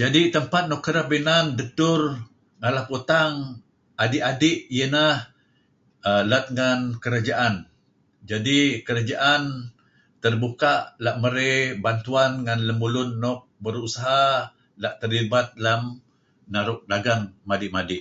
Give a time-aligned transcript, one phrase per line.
[0.00, 2.00] jadi tempat nuk kerab inan decur
[2.60, 3.32] ngalap utang
[4.02, 5.14] adi adi ieh neh
[6.08, 7.54] [uan] let ngen kerajaan
[8.30, 9.42] jadi kerajaan
[10.22, 10.74] terbuka
[11.04, 11.52] lak mere
[11.84, 14.26] bantuan ngen lemulun nuk berusaha
[14.82, 15.82] la terlibat lem
[16.54, 17.96] naru dagang madi madi.